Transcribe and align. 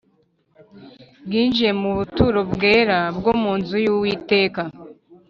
binjiye 1.29 1.71
mu 1.81 1.89
buturo 1.97 2.39
bwera 2.51 2.97
bwo 3.17 3.33
mu 3.41 3.51
nzu 3.59 3.75
y 3.85 3.87
Uwiteka 3.93 4.61